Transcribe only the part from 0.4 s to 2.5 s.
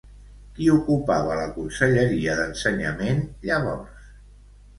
Qui ocupava la conselleria